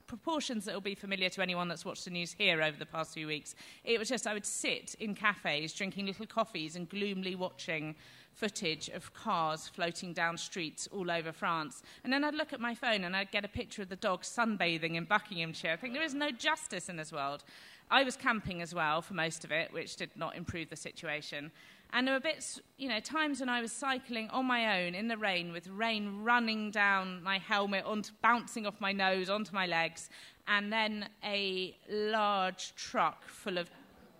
proportions 0.06 0.64
that 0.64 0.74
will 0.74 0.80
be 0.80 0.94
familiar 0.94 1.28
to 1.28 1.42
anyone 1.42 1.68
that's 1.68 1.84
watched 1.84 2.04
the 2.04 2.10
news 2.10 2.32
here 2.32 2.62
over 2.62 2.76
the 2.78 2.86
past 2.86 3.14
few 3.14 3.26
weeks. 3.26 3.54
It 3.84 3.98
was 3.98 4.08
just, 4.08 4.26
I 4.26 4.32
would 4.32 4.46
sit 4.46 4.94
in 4.98 5.14
cafes 5.14 5.74
drinking 5.74 6.06
little 6.06 6.26
coffees 6.26 6.76
and 6.76 6.88
gloomily 6.88 7.34
watching 7.34 7.94
footage 8.32 8.88
of 8.88 9.12
cars 9.12 9.68
floating 9.68 10.12
down 10.12 10.38
streets 10.38 10.88
all 10.92 11.10
over 11.10 11.32
France. 11.32 11.82
And 12.04 12.12
then 12.12 12.24
I'd 12.24 12.34
look 12.34 12.52
at 12.52 12.60
my 12.60 12.74
phone 12.74 13.04
and 13.04 13.14
I'd 13.14 13.30
get 13.30 13.44
a 13.44 13.48
picture 13.48 13.82
of 13.82 13.88
the 13.88 13.96
dog 13.96 14.22
sunbathing 14.22 14.94
in 14.94 15.04
Buckinghamshire. 15.04 15.72
I 15.72 15.76
think 15.76 15.92
there 15.92 16.02
is 16.02 16.14
no 16.14 16.30
justice 16.30 16.88
in 16.88 16.96
this 16.96 17.12
world. 17.12 17.44
I 17.90 18.04
was 18.04 18.16
camping 18.16 18.62
as 18.62 18.74
well 18.74 19.00
for 19.02 19.14
most 19.14 19.44
of 19.44 19.52
it, 19.52 19.72
which 19.72 19.96
did 19.96 20.10
not 20.16 20.36
improve 20.36 20.68
the 20.70 20.76
situation. 20.76 21.50
And 21.92 22.06
there 22.06 22.14
were 22.14 22.20
bits, 22.20 22.60
you 22.76 22.88
know, 22.88 23.00
times 23.00 23.40
when 23.40 23.48
I 23.48 23.62
was 23.62 23.72
cycling 23.72 24.28
on 24.28 24.44
my 24.44 24.82
own 24.82 24.94
in 24.94 25.08
the 25.08 25.16
rain 25.16 25.52
with 25.52 25.66
rain 25.68 26.22
running 26.22 26.70
down 26.70 27.22
my 27.22 27.38
helmet, 27.38 27.84
onto, 27.86 28.12
bouncing 28.20 28.66
off 28.66 28.78
my 28.80 28.92
nose 28.92 29.30
onto 29.30 29.54
my 29.54 29.66
legs, 29.66 30.10
and 30.46 30.70
then 30.70 31.08
a 31.24 31.74
large 31.88 32.74
truck 32.74 33.26
full 33.26 33.56
of 33.56 33.70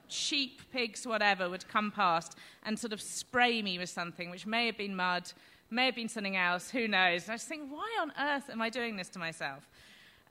sheep, 0.08 0.62
pigs, 0.72 1.06
whatever, 1.06 1.50
would 1.50 1.68
come 1.68 1.90
past 1.90 2.38
and 2.64 2.78
sort 2.78 2.94
of 2.94 3.02
spray 3.02 3.60
me 3.60 3.78
with 3.78 3.90
something, 3.90 4.30
which 4.30 4.46
may 4.46 4.64
have 4.64 4.78
been 4.78 4.96
mud, 4.96 5.30
may 5.70 5.84
have 5.86 5.94
been 5.94 6.08
something 6.08 6.36
else, 6.36 6.70
who 6.70 6.88
knows. 6.88 7.24
And 7.24 7.32
I 7.32 7.34
just 7.34 7.48
think, 7.48 7.70
why 7.70 7.98
on 8.00 8.12
earth 8.18 8.48
am 8.48 8.62
I 8.62 8.70
doing 8.70 8.96
this 8.96 9.10
to 9.10 9.18
myself? 9.18 9.68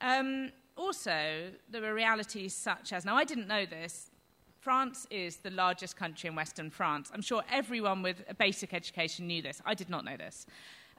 Um, 0.00 0.50
also, 0.78 1.50
there 1.68 1.82
were 1.82 1.92
realities 1.92 2.54
such 2.54 2.92
as 2.92 3.04
now, 3.04 3.16
I 3.16 3.24
didn't 3.24 3.48
know 3.48 3.66
this. 3.66 4.10
France 4.60 5.06
is 5.10 5.36
the 5.36 5.50
largest 5.50 5.96
country 5.96 6.28
in 6.28 6.34
Western 6.34 6.70
France. 6.70 7.10
I'm 7.12 7.22
sure 7.22 7.42
everyone 7.50 8.02
with 8.02 8.22
a 8.28 8.34
basic 8.34 8.74
education 8.74 9.26
knew 9.26 9.42
this. 9.42 9.60
I 9.64 9.74
did 9.74 9.90
not 9.90 10.04
know 10.04 10.16
this. 10.16 10.46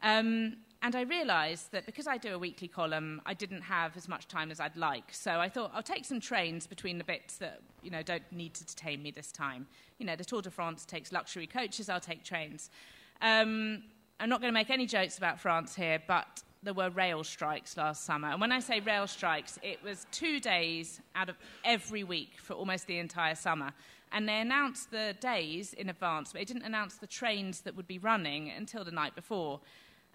Um, 0.01 0.57
and 0.81 0.95
I 0.95 1.01
realized 1.01 1.71
that 1.73 1.85
because 1.85 2.07
I 2.07 2.17
do 2.17 2.33
a 2.33 2.39
weekly 2.39 2.69
column, 2.69 3.21
I 3.25 3.33
didn't 3.33 3.61
have 3.61 3.97
as 3.97 4.07
much 4.07 4.27
time 4.27 4.49
as 4.49 4.61
I'd 4.61 4.77
like. 4.77 5.13
So 5.13 5.39
I 5.39 5.49
thought 5.49 5.71
I'll 5.73 5.83
take 5.83 6.05
some 6.05 6.21
trains 6.21 6.67
between 6.67 6.97
the 6.97 7.03
bits 7.03 7.37
that 7.37 7.59
you 7.83 7.91
know 7.91 8.01
don't 8.01 8.23
need 8.31 8.53
to 8.55 8.65
detain 8.65 9.03
me 9.03 9.11
this 9.11 9.31
time. 9.31 9.67
You 9.97 10.05
know, 10.05 10.15
the 10.15 10.23
Tour 10.23 10.41
de 10.41 10.49
France 10.49 10.85
takes 10.85 11.11
luxury 11.11 11.47
coaches. 11.47 11.89
I'll 11.89 11.99
take 11.99 12.23
trains. 12.23 12.69
Um, 13.21 13.83
I'm 14.21 14.29
not 14.29 14.39
going 14.41 14.53
to 14.53 14.57
make 14.57 14.69
any 14.69 14.85
jokes 14.85 15.17
about 15.17 15.39
France 15.39 15.75
here, 15.75 16.01
but 16.07 16.43
there 16.61 16.73
were 16.73 16.89
rail 16.89 17.23
strikes 17.23 17.77
last 17.77 18.03
summer. 18.05 18.29
And 18.29 18.41
when 18.41 18.51
I 18.51 18.59
say 18.59 18.79
rail 18.79 19.07
strikes, 19.07 19.57
it 19.63 19.81
was 19.83 20.05
two 20.11 20.39
days 20.39 20.99
out 21.15 21.29
of 21.29 21.37
every 21.63 22.03
week 22.03 22.31
for 22.37 22.53
almost 22.53 22.87
the 22.87 22.99
entire 22.99 23.35
summer. 23.35 23.71
And 24.11 24.27
they 24.27 24.41
announced 24.41 24.91
the 24.91 25.15
days 25.21 25.73
in 25.73 25.89
advance, 25.89 26.33
but 26.33 26.39
they 26.39 26.45
didn't 26.45 26.63
announce 26.63 26.95
the 26.95 27.07
trains 27.07 27.61
that 27.61 27.75
would 27.75 27.87
be 27.87 27.99
running 27.99 28.49
until 28.49 28.83
the 28.83 28.91
night 28.91 29.15
before. 29.15 29.59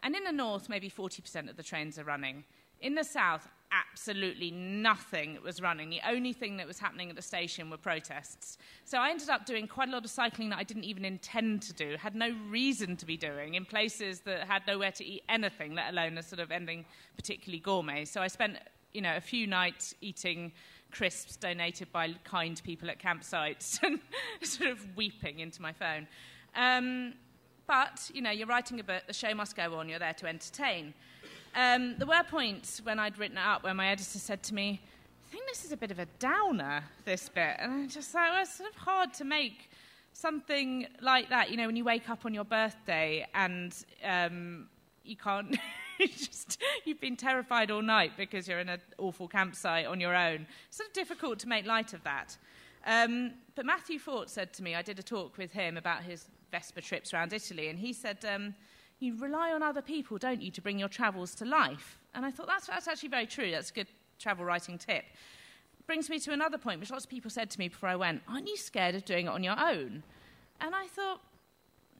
And 0.05 0.15
in 0.15 0.23
the 0.23 0.33
north, 0.33 0.69
maybe 0.69 0.91
40% 0.91 1.49
of 1.49 1.57
the 1.57 1.63
trains 1.63 1.99
are 1.99 2.05
running. 2.05 2.45
In 2.81 2.95
the 2.95 3.03
south, 3.03 3.49
absolutely 3.73 4.51
nothing 4.51 5.39
was 5.43 5.63
running. 5.63 5.89
The 5.89 6.03
only 6.07 6.35
thing 6.35 6.59
that 6.59 6.67
was 6.67 6.79
happening 6.79 7.09
at 7.09 7.17
the 7.17 7.23
station 7.23 7.71
were 7.71 7.79
protests. 7.79 8.59
So 8.85 8.99
I 8.99 9.09
ended 9.09 9.31
up 9.31 9.47
doing 9.47 9.67
quite 9.67 9.89
a 9.89 9.93
lot 9.93 10.05
of 10.05 10.11
cycling 10.11 10.51
that 10.51 10.59
I 10.59 10.63
didn't 10.63 10.85
even 10.85 11.07
intend 11.07 11.63
to 11.63 11.73
do, 11.73 11.97
had 11.99 12.15
no 12.15 12.35
reason 12.51 12.97
to 12.99 13.07
be 13.07 13.17
doing, 13.17 13.55
in 13.55 13.65
places 13.65 14.21
that 14.21 14.47
had 14.47 14.67
nowhere 14.67 14.93
to 14.93 15.05
eat 15.05 15.23
anything, 15.31 15.75
let 15.75 15.91
alone 15.91 16.19
a 16.19 16.23
sort 16.23 16.41
of 16.41 16.51
ending 16.51 16.85
particularly 17.17 17.61
gourmet. 17.61 18.05
So 18.05 18.21
I 18.21 18.29
spent, 18.29 18.59
you 18.93 19.01
know, 19.01 19.17
a 19.17 19.23
few 19.23 19.47
nights 19.47 19.95
eating 20.03 20.53
crisps 20.91 21.37
donated 21.37 21.91
by 21.91 22.15
kind 22.25 22.61
people 22.63 22.91
at 22.91 23.01
campsites 23.01 23.81
and 23.83 23.99
sort 24.43 24.71
of 24.71 24.97
weeping 24.97 25.41
into 25.41 25.63
my 25.63 25.73
phone. 25.73 26.07
Um, 26.55 27.15
but, 27.67 28.11
you 28.13 28.23
know, 28.23 28.31
you're 28.31 28.47
writing 28.47 28.81
a 28.81 28.85
book, 28.85 29.03
the 29.07 29.13
show 29.13 29.35
must 29.35 29.57
go 29.57 29.75
on, 29.75 29.89
you're 29.89 29.99
there 29.99 30.15
to 30.15 30.27
entertain. 30.27 30.95
Um, 31.55 31.95
there 31.99 32.07
were 32.07 32.23
points 32.29 32.81
when 32.83 32.99
I'd 32.99 33.19
written 33.19 33.39
it 33.39 33.45
up 33.45 33.63
where 33.63 33.75
my 33.75 33.89
editor 33.89 34.19
said 34.19 34.43
to 34.45 34.55
me, 34.55 34.81
I 35.27 35.31
think 35.31 35.47
this 35.47 35.65
is 35.65 35.73
a 35.73 35.77
bit 35.77 35.91
of 35.91 35.99
a 35.99 36.07
downer, 36.19 36.85
this 37.05 37.29
bit. 37.29 37.57
And 37.59 37.73
I 37.73 37.87
just 37.87 38.11
thought, 38.11 38.33
well, 38.33 38.43
it's 38.43 38.57
sort 38.57 38.71
of 38.71 38.77
hard 38.77 39.15
to 39.15 39.25
make 39.25 39.71
something 40.13 40.87
like 41.01 41.29
that. 41.31 41.51
You 41.51 41.57
know, 41.57 41.67
when 41.67 41.77
you 41.77 41.85
wake 41.85 42.09
up 42.09 42.27
on 42.27 42.35
your 42.35 42.45
birthday 42.45 43.27
and 43.35 43.75
um, 44.05 44.69
you 45.05 45.17
can't, 45.17 45.57
you 46.01 46.09
just, 46.09 46.61
you've 46.85 47.01
been 47.01 47.17
terrified 47.17 47.71
all 47.71 47.83
night 47.83 48.13
because 48.17 48.49
you're 48.49 48.61
in 48.61 48.69
an 48.69 48.81
awful 48.99 49.29
campsite 49.29 49.87
on 49.87 50.01
your 50.01 50.15
own. 50.15 50.47
It's 50.69 50.77
sort 50.77 50.89
of 50.89 50.93
difficult 50.93 51.39
to 51.41 51.49
make 51.49 51.67
light 51.67 51.93
of 51.93 52.03
that. 52.05 52.37
Um, 52.87 53.33
but 53.55 53.65
Matthew 53.65 53.99
Fort 53.99 54.29
said 54.29 54.53
to 54.55 54.63
me, 54.63 54.75
I 54.75 54.83
did 54.83 54.99
a 54.99 55.03
talk 55.03 55.39
with 55.39 55.53
him 55.53 55.77
about 55.77 56.03
his 56.03 56.27
Vespa 56.55 56.81
trips 56.81 57.13
around 57.13 57.33
Italy, 57.33 57.67
and 57.69 57.77
he 57.77 57.93
said, 57.93 58.25
um, 58.33 58.55
you 59.01 59.17
rely 59.17 59.51
on 59.51 59.61
other 59.61 59.83
people, 59.83 60.19
don't 60.19 60.41
you, 60.41 60.53
to 60.53 60.61
bring 60.61 60.79
your 60.79 60.89
travels 60.89 61.35
to 61.35 61.45
life? 61.45 61.99
And 62.15 62.25
I 62.25 62.31
thought 62.31 62.47
that's, 62.47 62.69
that's 62.69 62.87
actually 62.87 63.09
very 63.09 63.27
true. 63.27 63.51
That's 63.51 63.71
a 63.71 63.75
good 63.75 63.89
travel 64.21 64.45
writing 64.45 64.79
tip. 64.79 65.05
Brings 65.89 66.09
me 66.09 66.21
to 66.21 66.33
another 66.33 66.57
point, 66.57 66.79
which 66.79 66.93
lots 66.93 67.07
of 67.07 67.11
people 67.11 67.29
said 67.29 67.51
to 67.51 67.59
me 67.59 67.67
before 67.67 67.89
I 67.89 67.97
went, 67.97 68.23
Aren't 68.29 68.47
you 68.47 68.57
scared 68.57 68.95
of 68.95 69.05
doing 69.05 69.27
it 69.27 69.31
on 69.31 69.43
your 69.43 69.59
own? 69.59 70.05
And 70.61 70.77
I 70.77 70.87
thought, 70.87 71.21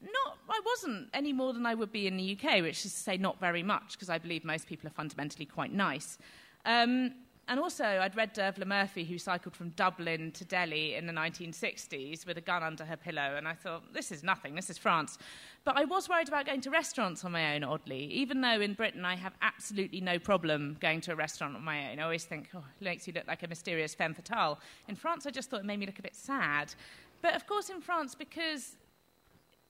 not, 0.01 0.37
I 0.49 0.61
wasn't 0.65 1.09
any 1.13 1.33
more 1.33 1.51
than 1.51 1.65
I 1.65 1.75
would 1.75 1.91
be 1.91 2.07
in 2.07 2.15
the 2.15 2.37
UK, 2.39 2.61
which 2.61 2.85
is 2.85 2.93
to 2.93 2.99
say 2.99 3.17
not 3.17 3.41
very 3.41 3.61
much, 3.61 3.91
because 3.91 4.09
I 4.09 4.19
believe 4.19 4.45
most 4.45 4.67
people 4.67 4.87
are 4.87 4.93
fundamentally 4.93 5.45
quite 5.45 5.73
nice. 5.73 6.17
Um, 6.65 7.11
and 7.47 7.59
also, 7.59 7.83
I'd 7.83 8.15
read 8.15 8.33
Dervla 8.33 8.65
Murphy, 8.65 9.03
who 9.03 9.19
cycled 9.19 9.55
from 9.55 9.69
Dublin 9.71 10.31
to 10.31 10.43
Delhi 10.43 10.95
in 10.95 11.05
the 11.05 11.13
1960s 11.13 12.25
with 12.25 12.37
a 12.37 12.41
gun 12.41 12.63
under 12.63 12.83
her 12.85 12.97
pillow, 12.97 13.35
and 13.37 13.47
I 13.47 13.53
thought, 13.53 13.93
this 13.93 14.11
is 14.11 14.23
nothing, 14.23 14.55
this 14.55 14.71
is 14.71 14.79
France. 14.79 15.19
But 15.63 15.77
I 15.77 15.85
was 15.85 16.09
worried 16.09 16.27
about 16.27 16.47
going 16.47 16.61
to 16.61 16.71
restaurants 16.71 17.23
on 17.23 17.31
my 17.31 17.55
own, 17.55 17.63
oddly, 17.63 18.05
even 18.05 18.41
though 18.41 18.59
in 18.61 18.73
Britain 18.73 19.05
I 19.05 19.15
have 19.15 19.33
absolutely 19.43 20.01
no 20.01 20.17
problem 20.17 20.77
going 20.79 21.01
to 21.01 21.11
a 21.11 21.15
restaurant 21.15 21.55
on 21.55 21.63
my 21.63 21.91
own. 21.91 21.99
I 21.99 22.03
always 22.03 22.25
think, 22.25 22.49
oh, 22.55 22.63
it 22.81 22.83
makes 22.83 23.05
you 23.05 23.13
look 23.13 23.27
like 23.27 23.43
a 23.43 23.47
mysterious 23.47 23.93
femme 23.93 24.15
fatale. 24.15 24.59
In 24.87 24.95
France, 24.95 25.27
I 25.27 25.29
just 25.29 25.51
thought 25.51 25.59
it 25.59 25.65
made 25.65 25.79
me 25.79 25.85
look 25.85 25.99
a 25.99 26.03
bit 26.03 26.15
sad. 26.15 26.73
But 27.21 27.35
of 27.35 27.45
course, 27.45 27.69
in 27.69 27.79
France, 27.79 28.15
because 28.15 28.75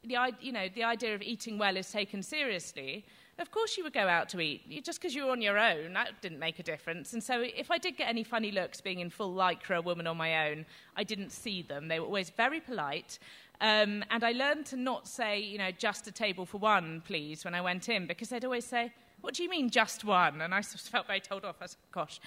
the, 0.03 0.17
you 0.39 0.53
know, 0.53 0.69
the 0.73 0.83
idea 0.83 1.13
of 1.13 1.21
eating 1.21 1.57
well 1.57 1.75
is 1.75 1.91
taken 1.91 2.23
seriously, 2.23 3.05
of 3.39 3.51
course 3.51 3.77
you 3.77 3.83
would 3.83 3.93
go 3.93 4.07
out 4.07 4.29
to 4.29 4.39
eat. 4.39 4.83
Just 4.83 5.01
because 5.01 5.13
you 5.13 5.25
were 5.25 5.31
on 5.31 5.41
your 5.41 5.57
own, 5.57 5.93
that 5.93 6.21
didn't 6.21 6.39
make 6.39 6.59
a 6.59 6.63
difference. 6.63 7.13
And 7.13 7.23
so 7.23 7.41
if 7.41 7.69
I 7.69 7.77
did 7.77 7.97
get 7.97 8.07
any 8.07 8.23
funny 8.23 8.51
looks 8.51 8.81
being 8.81 8.99
in 8.99 9.09
full 9.09 9.35
lycra, 9.35 9.77
a 9.77 9.81
woman 9.81 10.07
on 10.07 10.17
my 10.17 10.49
own, 10.49 10.65
I 10.95 11.03
didn't 11.03 11.31
see 11.31 11.61
them. 11.61 11.87
They 11.87 11.99
were 11.99 12.05
always 12.05 12.29
very 12.29 12.61
polite. 12.61 13.19
Um, 13.61 14.03
and 14.09 14.23
I 14.23 14.31
learned 14.31 14.65
to 14.67 14.77
not 14.77 15.07
say, 15.07 15.39
you 15.39 15.57
know, 15.57 15.71
just 15.71 16.07
a 16.07 16.11
table 16.11 16.45
for 16.45 16.57
one, 16.57 17.01
please, 17.05 17.45
when 17.45 17.53
I 17.53 17.61
went 17.61 17.89
in, 17.89 18.07
because 18.07 18.29
they'd 18.29 18.45
always 18.45 18.65
say, 18.65 18.91
what 19.25 19.33
do 19.33 19.41
you 19.41 19.49
mean, 19.49 19.71
just 19.71 20.05
one? 20.05 20.39
And 20.39 20.53
I 20.53 20.61
felt 20.61 21.07
very 21.07 21.19
told 21.19 21.43
off. 21.43 21.55
I 21.59 21.65
said, 21.65 21.79
Gosh. 21.91 22.19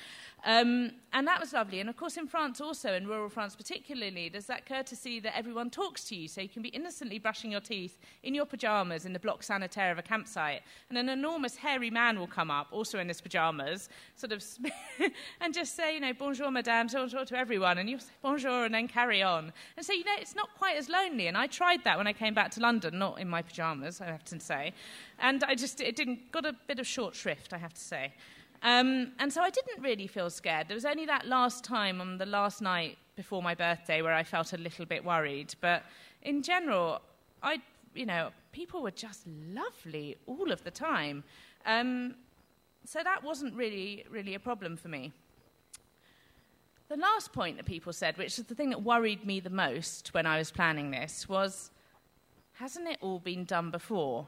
Um, 0.44 0.92
and 1.12 1.26
that 1.26 1.40
was 1.40 1.52
lovely. 1.52 1.80
And 1.80 1.88
of 1.88 1.96
course, 1.96 2.16
in 2.16 2.26
France 2.26 2.60
also, 2.60 2.92
in 2.92 3.06
rural 3.06 3.28
France 3.28 3.56
particularly, 3.56 4.28
there's 4.28 4.46
that 4.46 4.66
courtesy 4.66 5.20
that 5.20 5.36
everyone 5.36 5.70
talks 5.70 6.04
to 6.04 6.16
you. 6.16 6.26
So 6.28 6.40
you 6.40 6.48
can 6.48 6.62
be 6.62 6.68
innocently 6.70 7.18
brushing 7.18 7.52
your 7.52 7.60
teeth 7.60 7.98
in 8.22 8.34
your 8.34 8.46
pajamas 8.46 9.04
in 9.04 9.12
the 9.12 9.18
bloc 9.18 9.42
sanitaire 9.42 9.92
of 9.92 9.98
a 9.98 10.02
campsite. 10.02 10.62
And 10.88 10.98
an 10.98 11.08
enormous 11.08 11.56
hairy 11.56 11.90
man 11.90 12.18
will 12.18 12.26
come 12.26 12.50
up, 12.50 12.68
also 12.72 12.98
in 12.98 13.06
his 13.06 13.20
pajamas, 13.20 13.88
sort 14.16 14.32
of, 14.32 14.44
and 15.40 15.54
just 15.54 15.76
say, 15.76 15.94
you 15.94 16.00
know, 16.00 16.12
bonjour, 16.12 16.50
madame, 16.50 16.88
bonjour 16.88 17.24
to 17.24 17.38
everyone. 17.38 17.78
And 17.78 17.88
you 17.88 18.00
say 18.00 18.06
bonjour 18.22 18.64
and 18.64 18.74
then 18.74 18.88
carry 18.88 19.22
on. 19.22 19.52
And 19.76 19.86
so, 19.86 19.92
you 19.92 20.04
know, 20.04 20.16
it's 20.18 20.34
not 20.34 20.48
quite 20.58 20.76
as 20.76 20.88
lonely. 20.88 21.28
And 21.28 21.36
I 21.36 21.46
tried 21.46 21.84
that 21.84 21.96
when 21.96 22.08
I 22.08 22.12
came 22.12 22.34
back 22.34 22.50
to 22.52 22.60
London, 22.60 22.98
not 22.98 23.20
in 23.20 23.28
my 23.28 23.42
pajamas, 23.42 24.00
I 24.00 24.06
have 24.06 24.24
to 24.24 24.40
say. 24.40 24.72
And 25.20 25.42
I 25.44 25.54
just, 25.54 25.80
it 25.80 25.96
didn't, 25.96 26.30
got 26.32 26.46
a 26.46 26.54
bit 26.66 26.78
of 26.78 26.86
short 26.88 27.14
shrift, 27.14 27.52
I 27.52 27.58
have 27.58 27.74
to 27.74 27.80
say. 27.80 28.12
Um, 28.62 29.12
and 29.18 29.32
so 29.32 29.40
I 29.42 29.50
didn't 29.50 29.82
really 29.82 30.06
feel 30.06 30.30
scared. 30.30 30.68
There 30.68 30.74
was 30.74 30.84
only 30.84 31.06
that 31.06 31.26
last 31.26 31.62
time 31.62 32.00
on 32.00 32.18
the 32.18 32.26
last 32.26 32.60
night 32.60 32.98
before 33.14 33.42
my 33.42 33.54
birthday 33.54 34.02
where 34.02 34.14
I 34.14 34.24
felt 34.24 34.52
a 34.52 34.56
little 34.56 34.84
bit 34.84 35.04
worried. 35.04 35.54
But 35.60 35.84
in 36.22 36.42
general, 36.42 37.00
I, 37.42 37.60
you 37.94 38.06
know, 38.06 38.30
people 38.52 38.82
were 38.82 38.90
just 38.90 39.26
lovely 39.52 40.16
all 40.26 40.50
of 40.50 40.64
the 40.64 40.70
time. 40.70 41.22
Um, 41.66 42.14
so 42.84 43.00
that 43.04 43.22
wasn't 43.22 43.54
really, 43.54 44.04
really 44.10 44.34
a 44.34 44.40
problem 44.40 44.76
for 44.76 44.88
me. 44.88 45.12
The 46.88 46.96
last 46.96 47.32
point 47.32 47.58
that 47.58 47.66
people 47.66 47.92
said, 47.92 48.16
which 48.16 48.38
is 48.38 48.46
the 48.46 48.54
thing 48.54 48.70
that 48.70 48.82
worried 48.82 49.26
me 49.26 49.40
the 49.40 49.50
most 49.50 50.14
when 50.14 50.24
I 50.24 50.38
was 50.38 50.50
planning 50.50 50.90
this, 50.90 51.28
was 51.28 51.70
hasn't 52.54 52.88
it 52.88 52.98
all 53.02 53.18
been 53.18 53.44
done 53.44 53.70
before? 53.70 54.26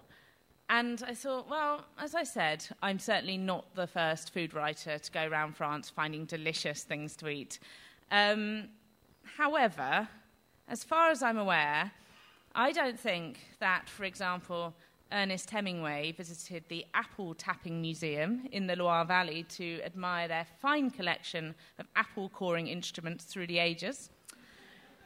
And 0.72 1.02
I 1.04 1.14
thought, 1.14 1.50
well, 1.50 1.84
as 1.98 2.14
I 2.14 2.22
said, 2.22 2.64
I'm 2.80 3.00
certainly 3.00 3.36
not 3.36 3.74
the 3.74 3.88
first 3.88 4.32
food 4.32 4.54
writer 4.54 5.00
to 5.00 5.10
go 5.10 5.26
around 5.26 5.56
France 5.56 5.90
finding 5.90 6.26
delicious 6.26 6.84
things 6.84 7.16
to 7.16 7.28
eat. 7.28 7.58
Um, 8.12 8.68
however, 9.36 10.06
as 10.68 10.84
far 10.84 11.10
as 11.10 11.24
I'm 11.24 11.38
aware, 11.38 11.90
I 12.54 12.70
don't 12.70 12.98
think 12.98 13.40
that, 13.58 13.88
for 13.88 14.04
example, 14.04 14.72
Ernest 15.10 15.50
Hemingway 15.50 16.12
visited 16.12 16.62
the 16.68 16.86
Apple 16.94 17.34
Tapping 17.34 17.82
Museum 17.82 18.46
in 18.52 18.68
the 18.68 18.76
Loire 18.76 19.04
Valley 19.04 19.42
to 19.48 19.82
admire 19.82 20.28
their 20.28 20.46
fine 20.60 20.88
collection 20.88 21.52
of 21.80 21.88
apple 21.96 22.28
coring 22.28 22.68
instruments 22.68 23.24
through 23.24 23.48
the 23.48 23.58
ages. 23.58 24.10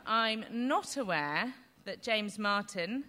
I'm 0.04 0.44
not 0.50 0.98
aware 0.98 1.54
that 1.86 2.02
James 2.02 2.38
Martin 2.38 3.04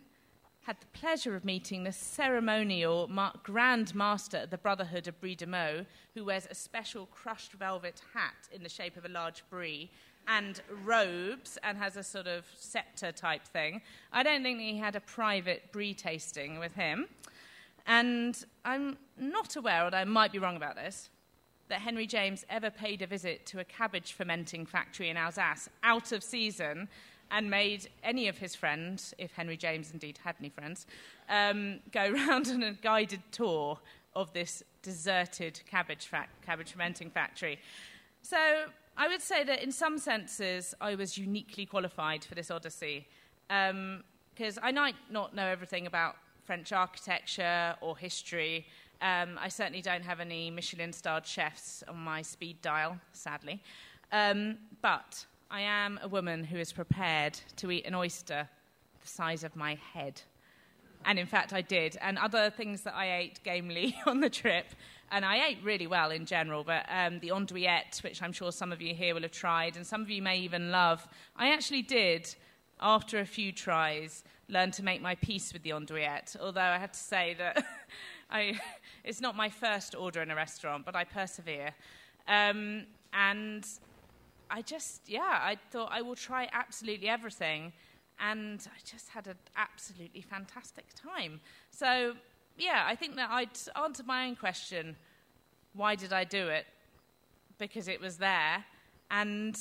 had 0.65 0.77
the 0.79 0.99
pleasure 0.99 1.35
of 1.35 1.45
meeting 1.45 1.83
the 1.83 1.91
ceremonial 1.91 3.07
Grand 3.43 3.93
Master 3.93 4.39
of 4.39 4.49
the 4.49 4.57
Brotherhood 4.57 5.07
of 5.07 5.19
Brie 5.21 5.35
de 5.35 5.45
Meaux, 5.45 5.85
who 6.15 6.25
wears 6.25 6.47
a 6.49 6.55
special 6.55 7.05
crushed 7.05 7.53
velvet 7.53 8.01
hat 8.15 8.49
in 8.51 8.63
the 8.63 8.69
shape 8.69 8.97
of 8.97 9.05
a 9.05 9.09
large 9.09 9.43
brie 9.51 9.91
and 10.27 10.61
robes 10.83 11.59
and 11.61 11.77
has 11.77 11.97
a 11.97 12.03
sort 12.03 12.25
of 12.25 12.45
scepter 12.57 13.11
type 13.11 13.45
thing. 13.45 13.79
I 14.11 14.23
don't 14.23 14.41
think 14.41 14.59
he 14.59 14.79
had 14.79 14.95
a 14.95 15.01
private 15.01 15.71
brie 15.71 15.93
tasting 15.93 16.57
with 16.57 16.73
him. 16.73 17.09
And 17.85 18.43
I'm 18.65 18.97
not 19.19 19.55
aware, 19.55 19.83
although 19.83 19.97
I 19.97 20.05
might 20.05 20.31
be 20.31 20.39
wrong 20.39 20.55
about 20.55 20.75
this, 20.75 21.11
that 21.67 21.81
Henry 21.81 22.07
James 22.07 22.43
ever 22.49 22.71
paid 22.71 23.03
a 23.03 23.07
visit 23.07 23.45
to 23.47 23.59
a 23.59 23.63
cabbage 23.63 24.13
fermenting 24.13 24.65
factory 24.65 25.09
in 25.09 25.17
Alsace 25.17 25.69
out 25.83 26.11
of 26.11 26.23
season 26.23 26.87
and 27.31 27.49
made 27.49 27.89
any 28.03 28.27
of 28.27 28.37
his 28.37 28.55
friends, 28.55 29.13
if 29.17 29.31
Henry 29.33 29.57
James 29.57 29.91
indeed 29.91 30.19
had 30.23 30.35
any 30.39 30.49
friends, 30.49 30.85
um, 31.29 31.79
go 31.91 32.09
round 32.27 32.47
on 32.47 32.63
a 32.63 32.73
guided 32.73 33.21
tour 33.31 33.79
of 34.15 34.31
this 34.33 34.63
deserted 34.81 35.59
cabbage, 35.69 36.07
fa- 36.07 36.27
cabbage 36.45 36.71
fermenting 36.71 37.09
factory. 37.09 37.59
So 38.21 38.37
I 38.97 39.07
would 39.07 39.21
say 39.21 39.43
that 39.43 39.61
in 39.61 39.71
some 39.71 39.97
senses 39.97 40.73
I 40.79 40.95
was 40.95 41.17
uniquely 41.17 41.65
qualified 41.65 42.23
for 42.23 42.35
this 42.35 42.49
odyssey 42.49 43.07
because 43.47 44.57
um, 44.57 44.63
I 44.63 44.71
might 44.71 44.95
not 45.11 45.35
know 45.35 45.45
everything 45.45 45.85
about 45.85 46.15
French 46.45 46.71
architecture 46.71 47.75
or 47.81 47.97
history. 47.97 48.65
Um, 49.01 49.37
I 49.39 49.49
certainly 49.49 49.81
don't 49.81 50.03
have 50.03 50.19
any 50.19 50.49
Michelin 50.49 50.93
starred 50.93 51.25
chefs 51.25 51.83
on 51.87 51.97
my 51.97 52.21
speed 52.21 52.61
dial, 52.61 52.97
sadly. 53.13 53.61
Um, 54.11 54.57
but 54.81 55.25
I 55.49 55.61
am 55.61 55.99
a 56.01 56.07
woman 56.07 56.43
who 56.43 56.57
is 56.57 56.73
prepared 56.73 57.39
to 57.57 57.71
eat 57.71 57.85
an 57.85 57.95
oyster 57.95 58.49
the 59.01 59.07
size 59.07 59.43
of 59.43 59.55
my 59.55 59.75
head. 59.93 60.21
And 61.05 61.19
in 61.19 61.27
fact, 61.27 61.53
I 61.53 61.61
did. 61.61 61.97
And 62.01 62.17
other 62.17 62.49
things 62.49 62.81
that 62.81 62.95
I 62.95 63.17
ate 63.17 63.39
gamely 63.43 63.95
on 64.07 64.19
the 64.19 64.29
trip. 64.29 64.65
And 65.11 65.23
I 65.23 65.45
ate 65.45 65.59
really 65.63 65.85
well 65.85 66.09
in 66.09 66.25
general, 66.25 66.63
but 66.63 66.85
um, 66.89 67.19
the 67.19 67.29
andouillette, 67.29 68.03
which 68.03 68.23
I'm 68.23 68.31
sure 68.31 68.51
some 68.51 68.71
of 68.71 68.81
you 68.81 68.95
here 68.95 69.13
will 69.13 69.21
have 69.21 69.31
tried, 69.31 69.75
and 69.75 69.85
some 69.85 70.01
of 70.01 70.09
you 70.09 70.21
may 70.21 70.39
even 70.39 70.71
love, 70.71 71.07
I 71.35 71.53
actually 71.53 71.83
did, 71.83 72.33
after 72.81 73.19
a 73.19 73.25
few 73.25 73.51
tries, 73.51 74.23
learn 74.49 74.71
to 74.71 74.83
make 74.83 75.03
my 75.03 75.13
peace 75.13 75.53
with 75.53 75.61
the 75.61 75.69
andouillette. 75.69 76.35
Although 76.41 76.61
I 76.61 76.79
have 76.79 76.91
to 76.91 76.99
say 76.99 77.35
that 77.37 77.63
I, 78.31 78.59
it's 79.03 79.21
not 79.21 79.35
my 79.35 79.49
first 79.49 79.93
order 79.93 80.23
in 80.23 80.31
a 80.31 80.35
restaurant, 80.35 80.85
but 80.85 80.95
I 80.95 81.03
persevere. 81.03 81.75
Um, 82.27 82.87
and 83.13 83.65
I 84.49 84.61
just, 84.61 85.01
yeah, 85.07 85.39
I 85.41 85.57
thought 85.71 85.89
I 85.91 86.01
will 86.01 86.15
try 86.15 86.49
absolutely 86.53 87.09
everything. 87.09 87.73
And 88.19 88.65
I 88.65 88.79
just 88.85 89.09
had 89.09 89.27
an 89.27 89.37
absolutely 89.57 90.21
fantastic 90.21 90.85
time. 90.95 91.41
So, 91.71 92.13
yeah, 92.57 92.85
I 92.87 92.95
think 92.95 93.15
that 93.17 93.29
I'd 93.29 93.57
answered 93.75 94.07
my 94.07 94.27
own 94.27 94.35
question 94.35 94.95
why 95.73 95.95
did 95.95 96.13
I 96.13 96.23
do 96.23 96.47
it? 96.47 96.65
Because 97.57 97.89
it 97.89 97.99
was 97.99 98.17
there. 98.17 98.63
And 99.11 99.57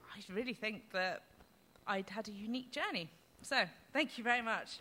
I 0.00 0.32
really 0.32 0.54
think 0.54 0.90
that 0.92 1.22
I'd 1.86 2.08
had 2.08 2.28
a 2.28 2.32
unique 2.32 2.72
journey. 2.72 3.10
So, 3.42 3.64
thank 3.92 4.16
you 4.16 4.24
very 4.24 4.42
much. 4.42 4.78